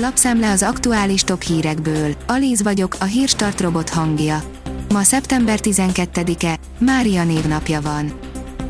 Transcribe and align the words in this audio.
Lapszemle 0.00 0.50
az 0.50 0.62
aktuális 0.62 1.22
top 1.22 1.42
hírekből. 1.42 2.14
Alíz 2.26 2.62
vagyok, 2.62 2.96
a 3.00 3.04
hírstart 3.04 3.60
robot 3.60 3.88
hangja. 3.88 4.42
Ma 4.92 5.02
szeptember 5.02 5.58
12-e, 5.62 6.58
Mária 6.78 7.24
névnapja 7.24 7.80
van. 7.80 8.12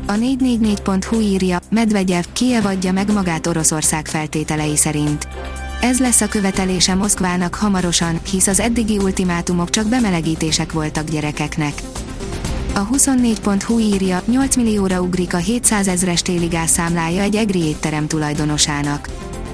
A 0.07 0.13
444.hu 0.13 1.19
írja, 1.19 1.59
Medvegyev, 1.69 2.23
Kiev 2.33 2.65
adja 2.65 2.91
meg 2.91 3.13
magát 3.13 3.47
Oroszország 3.47 4.07
feltételei 4.07 4.77
szerint. 4.77 5.27
Ez 5.81 5.99
lesz 5.99 6.21
a 6.21 6.27
követelése 6.27 6.95
Moszkvának 6.95 7.55
hamarosan, 7.55 8.19
hisz 8.31 8.47
az 8.47 8.59
eddigi 8.59 8.97
ultimátumok 8.97 9.69
csak 9.69 9.87
bemelegítések 9.87 10.71
voltak 10.71 11.09
gyerekeknek. 11.09 11.73
A 12.73 12.87
24.hu 12.87 13.79
írja, 13.79 14.21
8 14.25 14.55
millióra 14.55 15.01
ugrik 15.01 15.33
a 15.33 15.37
700 15.37 15.87
ezres 15.87 16.21
téli 16.21 16.47
gázszámlája 16.47 17.21
egy 17.21 17.35
egri 17.35 17.63
étterem 17.63 18.07
tulajdonosának. 18.07 19.09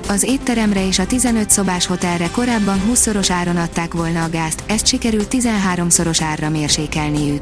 Az 0.07 0.23
étteremre 0.23 0.87
és 0.87 0.99
a 0.99 1.05
15 1.05 1.49
szobás 1.49 1.85
hotelre 1.85 2.29
korábban 2.29 2.81
20-szoros 2.91 3.31
áron 3.31 3.57
adták 3.57 3.93
volna 3.93 4.23
a 4.23 4.29
gázt, 4.29 4.63
ezt 4.67 4.87
sikerült 4.87 5.27
13-szoros 5.31 6.21
árra 6.21 6.49
mérsékelniük. 6.49 7.41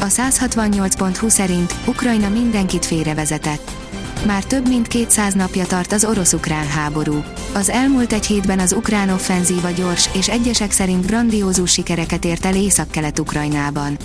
A 0.00 0.04
168.hu 0.04 1.28
szerint 1.28 1.74
Ukrajna 1.86 2.28
mindenkit 2.28 2.84
félrevezetett. 2.84 3.70
Már 4.26 4.44
több 4.44 4.68
mint 4.68 4.88
200 4.88 5.34
napja 5.34 5.66
tart 5.66 5.92
az 5.92 6.04
orosz-ukrán 6.04 6.66
háború. 6.66 7.24
Az 7.52 7.68
elmúlt 7.68 8.12
egy 8.12 8.26
hétben 8.26 8.58
az 8.58 8.72
ukrán 8.72 9.08
offenzíva 9.08 9.70
gyors 9.70 10.08
és 10.14 10.28
egyesek 10.28 10.70
szerint 10.70 11.06
grandiózus 11.06 11.72
sikereket 11.72 12.24
ért 12.24 12.44
el 12.44 12.54
Észak-Kelet-Ukrajnában. 12.54 13.96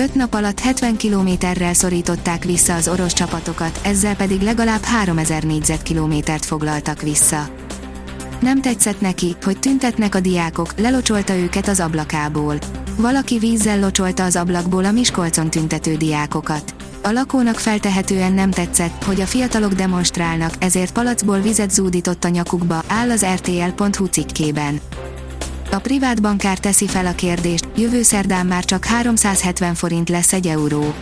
Öt 0.00 0.14
nap 0.14 0.34
alatt 0.34 0.60
70 0.60 0.96
kilométerrel 0.96 1.74
szorították 1.74 2.44
vissza 2.44 2.74
az 2.74 2.88
orosz 2.88 3.12
csapatokat, 3.12 3.80
ezzel 3.82 4.16
pedig 4.16 4.40
legalább 4.40 4.82
3000 4.82 5.44
négyzetkilométert 5.44 6.44
foglaltak 6.44 7.02
vissza. 7.02 7.48
Nem 8.40 8.60
tetszett 8.60 9.00
neki, 9.00 9.36
hogy 9.42 9.58
tüntetnek 9.58 10.14
a 10.14 10.20
diákok, 10.20 10.72
lelocsolta 10.78 11.36
őket 11.36 11.68
az 11.68 11.80
ablakából. 11.80 12.58
Valaki 12.96 13.38
vízzel 13.38 13.80
locsolta 13.80 14.24
az 14.24 14.36
ablakból 14.36 14.84
a 14.84 14.92
Miskolcon 14.92 15.50
tüntető 15.50 15.96
diákokat. 15.96 16.74
A 17.02 17.10
lakónak 17.10 17.58
feltehetően 17.58 18.32
nem 18.32 18.50
tetszett, 18.50 19.04
hogy 19.04 19.20
a 19.20 19.26
fiatalok 19.26 19.72
demonstrálnak, 19.72 20.54
ezért 20.58 20.92
palacból 20.92 21.40
vizet 21.40 21.70
zúdított 21.70 22.24
a 22.24 22.28
nyakukba, 22.28 22.82
áll 22.86 23.10
az 23.10 23.24
rtl.hu 23.24 24.04
cikkében. 24.04 24.80
A 25.70 25.78
privát 25.78 26.22
bankár 26.22 26.58
teszi 26.58 26.86
fel 26.86 27.06
a 27.06 27.14
kérdést, 27.14 27.68
jövő 27.76 28.02
szerdán 28.02 28.46
már 28.46 28.64
csak 28.64 28.84
370 28.84 29.74
forint 29.74 30.08
lesz 30.08 30.32
egy 30.32 30.46
euró. 30.46 30.94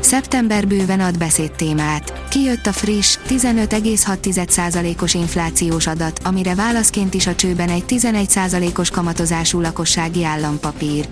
Szeptember 0.00 0.66
bőven 0.66 1.00
ad 1.00 1.18
beszéd 1.18 1.52
témát. 1.52 2.28
Kijött 2.28 2.66
a 2.66 2.72
friss, 2.72 3.18
15,6%-os 3.28 5.14
inflációs 5.14 5.86
adat, 5.86 6.20
amire 6.24 6.54
válaszként 6.54 7.14
is 7.14 7.26
a 7.26 7.34
csőben 7.34 7.68
egy 7.68 7.84
11%-os 7.88 8.90
kamatozású 8.90 9.60
lakossági 9.60 10.24
állampapír. 10.24 11.08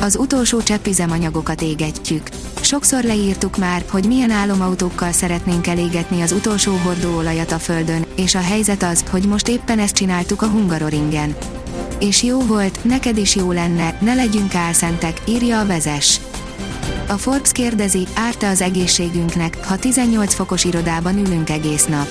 Az 0.00 0.16
utolsó 0.16 0.62
cseppizemanyagokat 0.62 1.62
égetjük. 1.62 2.28
Sokszor 2.60 3.04
leírtuk 3.04 3.56
már, 3.56 3.84
hogy 3.90 4.06
milyen 4.06 4.30
álomautókkal 4.30 5.12
szeretnénk 5.12 5.66
elégetni 5.66 6.20
az 6.20 6.32
utolsó 6.32 6.72
hordóolajat 6.72 7.52
a 7.52 7.58
Földön, 7.58 8.06
és 8.16 8.34
a 8.34 8.40
helyzet 8.40 8.82
az, 8.82 9.04
hogy 9.10 9.26
most 9.26 9.48
éppen 9.48 9.78
ezt 9.78 9.94
csináltuk 9.94 10.42
a 10.42 10.46
Hungaroringen. 10.46 11.36
És 11.98 12.22
jó 12.22 12.40
volt, 12.40 12.84
neked 12.84 13.16
is 13.16 13.34
jó 13.36 13.52
lenne, 13.52 13.98
ne 14.00 14.14
legyünk 14.14 14.54
álszentek, 14.54 15.20
írja 15.28 15.60
a 15.60 15.66
vezes. 15.66 16.20
A 17.08 17.12
Forbes 17.12 17.52
kérdezi, 17.52 18.06
árta 18.14 18.48
az 18.48 18.60
egészségünknek, 18.60 19.66
ha 19.66 19.76
18 19.76 20.34
fokos 20.34 20.64
irodában 20.64 21.18
ülünk 21.18 21.50
egész 21.50 21.86
nap. 21.86 22.06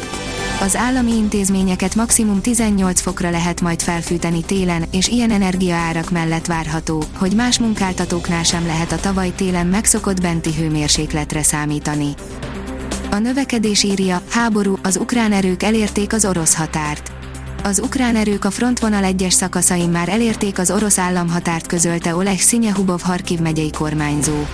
Az 0.61 0.75
állami 0.75 1.11
intézményeket 1.11 1.95
maximum 1.95 2.41
18 2.41 3.01
fokra 3.01 3.29
lehet 3.29 3.61
majd 3.61 3.81
felfűteni 3.81 4.43
télen, 4.43 4.85
és 4.91 5.07
ilyen 5.07 5.31
energiaárak 5.31 6.09
mellett 6.09 6.45
várható, 6.45 7.03
hogy 7.15 7.35
más 7.35 7.59
munkáltatóknál 7.59 8.43
sem 8.43 8.65
lehet 8.65 8.91
a 8.91 8.99
tavaly 8.99 9.31
télen 9.35 9.67
megszokott 9.67 10.21
benti 10.21 10.53
hőmérsékletre 10.53 11.43
számítani. 11.43 12.13
A 13.11 13.17
növekedés 13.17 13.83
írja, 13.83 14.21
háború, 14.29 14.77
az 14.83 14.97
ukrán 14.97 15.31
erők 15.31 15.63
elérték 15.63 16.13
az 16.13 16.25
orosz 16.25 16.55
határt. 16.55 17.16
Az 17.67 17.79
ukrán 17.79 18.15
erők 18.15 18.45
a 18.45 18.51
frontvonal 18.51 19.03
egyes 19.03 19.33
szakaszain 19.33 19.89
már 19.89 20.09
elérték 20.09 20.59
az 20.59 20.71
orosz 20.71 20.97
államhatárt 20.97 21.67
közölte 21.67 22.15
Oleg 22.15 22.39
Szinyehubov 22.39 23.01
Harkiv 23.01 23.39
megyei 23.39 23.71
kormányzó. 23.71 24.45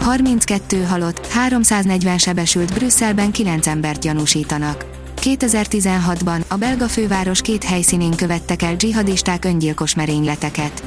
32 0.00 0.82
halott, 0.82 1.26
340 1.26 2.18
sebesült 2.18 2.72
Brüsszelben 2.74 3.30
9 3.30 3.66
embert 3.66 4.00
gyanúsítanak. 4.00 4.84
2016-ban 5.20 6.46
a 6.48 6.56
belga 6.56 6.88
főváros 6.88 7.40
két 7.40 7.64
helyszínén 7.64 8.14
követtek 8.16 8.62
el 8.62 8.76
dzsihadisták 8.76 9.44
öngyilkos 9.44 9.94
merényleteket. 9.94 10.82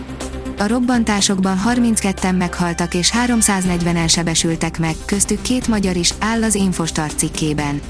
A 0.57 0.67
robbantásokban 0.67 1.61
32-en 1.67 2.37
meghaltak 2.37 2.93
és 2.93 3.11
340-en 3.25 4.09
sebesültek 4.09 4.79
meg, 4.79 4.95
köztük 5.05 5.41
két 5.41 5.67
magyar 5.67 5.95
is, 5.95 6.13
áll 6.19 6.43
az 6.43 6.55
Infostar 6.55 7.13
cikkében. 7.13 7.81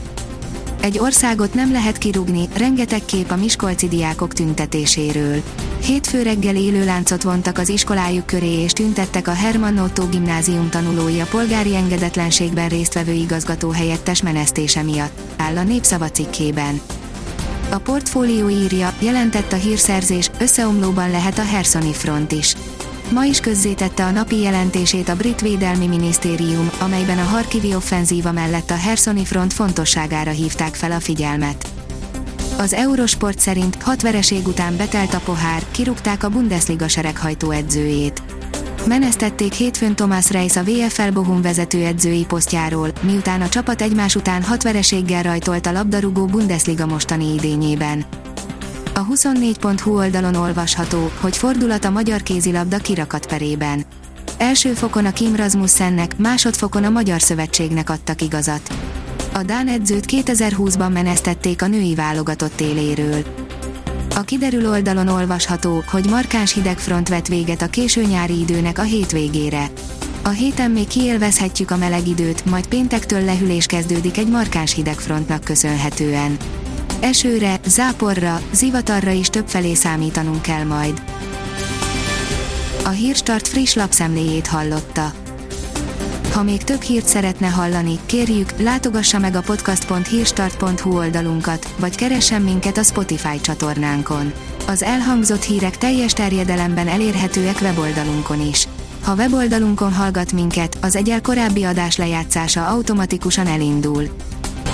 Egy 0.85 0.99
országot 0.99 1.53
nem 1.53 1.71
lehet 1.71 1.97
kirúgni, 1.97 2.47
rengeteg 2.57 3.05
kép 3.05 3.31
a 3.31 3.35
miskolci 3.35 3.87
diákok 3.87 4.33
tüntetéséről. 4.33 5.41
Hétfő 5.85 6.21
reggel 6.21 6.55
élőláncot 6.55 7.23
vontak 7.23 7.57
az 7.57 7.69
iskolájuk 7.69 8.25
köré 8.25 8.61
és 8.61 8.71
tüntettek 8.71 9.27
a 9.27 9.31
Hermann 9.33 9.77
Otto 9.77 10.07
gimnázium 10.07 10.69
tanulói 10.69 11.19
a 11.19 11.25
polgári 11.25 11.75
engedetlenségben 11.75 12.69
résztvevő 12.69 13.11
igazgató 13.11 13.69
helyettes 13.69 14.21
menesztése 14.21 14.81
miatt, 14.81 15.19
áll 15.37 15.57
a 15.57 15.63
népszava 15.63 16.09
cikkében. 16.09 16.81
A 17.69 17.77
portfólió 17.77 18.49
írja, 18.49 18.93
jelentett 18.99 19.51
a 19.51 19.55
hírszerzés, 19.55 20.29
összeomlóban 20.39 21.11
lehet 21.11 21.37
a 21.37 21.45
Hersoni 21.45 21.93
front 21.93 22.31
is. 22.31 22.55
Ma 23.09 23.23
is 23.23 23.39
közzétette 23.39 24.05
a 24.05 24.11
napi 24.11 24.41
jelentését 24.41 25.09
a 25.09 25.15
brit 25.15 25.41
védelmi 25.41 25.87
minisztérium, 25.87 26.69
amelyben 26.79 27.17
a 27.17 27.23
Harkivi 27.23 27.75
offenzíva 27.75 28.31
mellett 28.31 28.69
a 28.69 28.75
Hersoni 28.75 29.25
front 29.25 29.53
fontosságára 29.53 30.31
hívták 30.31 30.75
fel 30.75 30.91
a 30.91 30.99
figyelmet. 30.99 31.67
Az 32.57 32.73
Eurosport 32.73 33.39
szerint 33.39 33.81
hat 33.81 34.01
vereség 34.01 34.47
után 34.47 34.77
betelt 34.77 35.13
a 35.13 35.19
pohár, 35.19 35.63
kirúgták 35.71 36.23
a 36.23 36.29
Bundesliga 36.29 36.87
sereghajtó 36.87 37.51
edzőjét. 37.51 38.23
Menesztették 38.87 39.53
hétfőn 39.53 39.95
Thomas 39.95 40.31
Reis 40.31 40.55
a 40.55 40.63
VFL 40.63 41.11
Bohum 41.13 41.41
vezetőedzői 41.41 42.25
posztjáról, 42.25 42.91
miután 43.01 43.41
a 43.41 43.49
csapat 43.49 43.81
egymás 43.81 44.15
után 44.15 44.43
hat 44.43 44.63
vereséggel 44.63 45.23
rajtolt 45.23 45.65
a 45.65 45.71
labdarúgó 45.71 46.25
Bundesliga 46.25 46.85
mostani 46.85 47.33
idényében. 47.33 48.05
A 48.97 49.05
24.hu 49.05 49.97
oldalon 49.97 50.35
olvasható, 50.35 51.11
hogy 51.19 51.37
fordulat 51.37 51.85
a 51.85 51.89
magyar 51.89 52.23
kézilabda 52.23 52.77
kirakat 52.77 53.25
perében. 53.25 53.85
Első 54.37 54.73
fokon 54.73 55.05
a 55.05 55.11
Kim 55.11 55.35
Rasmussennek, 55.35 56.17
másodfokon 56.17 56.83
a 56.83 56.89
Magyar 56.89 57.21
Szövetségnek 57.21 57.89
adtak 57.89 58.21
igazat. 58.21 58.73
A 59.33 59.43
Dán 59.43 59.67
edzőt 59.67 60.05
2020-ban 60.07 60.93
menesztették 60.93 61.61
a 61.61 61.67
női 61.67 61.95
válogatott 61.95 62.61
éléről. 62.61 63.23
A 64.15 64.21
kiderül 64.21 64.69
oldalon 64.69 65.07
olvasható, 65.07 65.83
hogy 65.87 66.09
markáns 66.09 66.53
hidegfront 66.53 67.09
vett 67.09 67.27
véget 67.27 67.61
a 67.61 67.69
késő 67.69 68.03
nyári 68.03 68.39
időnek 68.39 68.77
a 68.77 68.83
hétvégére. 68.83 69.69
A 70.23 70.29
héten 70.29 70.71
még 70.71 70.87
kiélvezhetjük 70.87 71.71
a 71.71 71.77
meleg 71.77 72.07
időt, 72.07 72.45
majd 72.45 72.67
péntektől 72.67 73.23
lehűlés 73.23 73.65
kezdődik 73.65 74.17
egy 74.17 74.29
markáns 74.29 74.73
hidegfrontnak 74.73 75.43
köszönhetően. 75.43 76.37
Esőre, 76.99 77.59
záporra, 77.65 78.41
zivatarra 78.53 79.11
is 79.11 79.27
többfelé 79.27 79.73
számítanunk 79.73 80.41
kell 80.41 80.63
majd. 80.63 81.01
A 82.83 82.89
Hírstart 82.89 83.47
friss 83.47 83.73
lapszemléjét 83.73 84.47
hallotta. 84.47 85.13
Ha 86.33 86.43
még 86.43 86.63
több 86.63 86.81
hírt 86.81 87.05
szeretne 87.05 87.47
hallani, 87.47 87.99
kérjük, 88.05 88.59
látogassa 88.59 89.19
meg 89.19 89.35
a 89.35 89.41
podcast.hírstart.hu 89.41 90.97
oldalunkat, 90.97 91.73
vagy 91.79 91.95
keressen 91.95 92.41
minket 92.41 92.77
a 92.77 92.83
Spotify 92.83 93.41
csatornánkon. 93.41 94.33
Az 94.67 94.83
elhangzott 94.83 95.43
hírek 95.43 95.77
teljes 95.77 96.13
terjedelemben 96.13 96.87
elérhetőek 96.87 97.61
weboldalunkon 97.61 98.47
is. 98.47 98.67
Ha 99.03 99.15
weboldalunkon 99.15 99.93
hallgat 99.93 100.31
minket, 100.31 100.77
az 100.81 100.95
egyel 100.95 101.21
korábbi 101.21 101.63
adás 101.63 101.97
lejátszása 101.97 102.67
automatikusan 102.67 103.47
elindul. 103.47 104.09